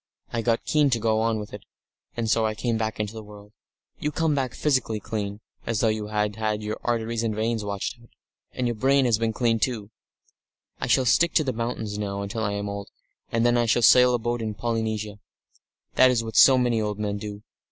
I 0.33 0.41
got 0.41 0.65
keen 0.65 0.89
to 0.89 0.99
go 0.99 1.21
on 1.21 1.37
with 1.37 1.53
it, 1.53 1.61
and 2.17 2.27
so 2.27 2.43
I 2.43 2.55
came 2.55 2.75
back 2.75 2.99
into 2.99 3.13
the 3.13 3.21
world. 3.21 3.51
You 3.99 4.11
come 4.11 4.33
back 4.33 4.55
physically 4.55 4.99
clean 4.99 5.41
as 5.67 5.79
though 5.79 5.89
you 5.89 6.07
had 6.07 6.37
had 6.37 6.63
your 6.63 6.79
arteries 6.83 7.21
and 7.21 7.35
veins 7.35 7.63
washed 7.63 7.99
out. 8.01 8.09
And 8.51 8.65
your 8.65 8.73
brain 8.75 9.05
has 9.05 9.19
been 9.19 9.31
cleaned, 9.31 9.61
too.... 9.61 9.91
I 10.79 10.87
shall 10.87 11.05
stick 11.05 11.35
to 11.35 11.43
the 11.43 11.53
mountains 11.53 11.99
now 11.99 12.23
until 12.23 12.43
I 12.43 12.53
am 12.53 12.67
old, 12.67 12.89
and 13.31 13.45
then 13.45 13.59
I 13.59 13.67
shall 13.67 13.83
sail 13.83 14.15
a 14.15 14.17
boat 14.17 14.41
in 14.41 14.55
Polynesia. 14.55 15.19
That 15.93 16.09
is 16.09 16.23
what 16.23 16.35
so 16.35 16.57
many 16.57 16.81
old 16.81 16.97
men 16.97 17.17
do. 17.19 17.43